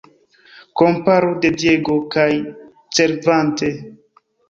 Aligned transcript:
Komparu 0.81 1.29
"De 1.45 1.53
Diego" 1.61 1.99
kaj 2.17 2.29
"Cervantes". 2.97 3.83